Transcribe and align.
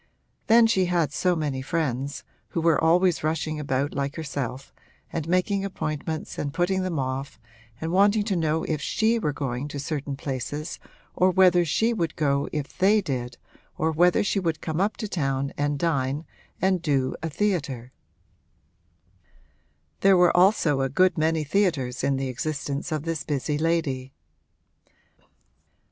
Then 0.47 0.65
she 0.65 0.85
had 0.85 1.13
so 1.13 1.35
many 1.35 1.61
friends, 1.61 2.23
who 2.47 2.61
were 2.61 2.83
always 2.83 3.23
rushing 3.23 3.59
about 3.59 3.93
like 3.93 4.15
herself 4.15 4.73
and 5.13 5.27
making 5.29 5.63
appointments 5.63 6.39
and 6.39 6.51
putting 6.51 6.81
them 6.81 6.97
off 6.97 7.39
and 7.79 7.91
wanting 7.91 8.23
to 8.23 8.35
know 8.35 8.63
if 8.63 8.81
she 8.81 9.19
were 9.19 9.31
going 9.31 9.67
to 9.67 9.77
certain 9.77 10.15
places 10.15 10.79
or 11.13 11.29
whether 11.29 11.63
she 11.63 11.93
would 11.93 12.15
go 12.15 12.49
if 12.51 12.75
they 12.75 12.99
did 12.99 13.37
or 13.77 13.91
whether 13.91 14.23
she 14.23 14.39
would 14.39 14.59
come 14.59 14.81
up 14.81 14.97
to 14.97 15.07
town 15.07 15.53
and 15.55 15.77
dine 15.77 16.25
and 16.59 16.81
'do 16.81 17.15
a 17.21 17.29
theatre.' 17.29 17.91
There 19.99 20.17
were 20.17 20.35
also 20.35 20.81
a 20.81 20.89
good 20.89 21.15
many 21.15 21.43
theatres 21.43 22.03
in 22.03 22.15
the 22.15 22.27
existence 22.27 22.91
of 22.91 23.03
this 23.03 23.23
busy 23.23 23.59
lady. 23.59 24.13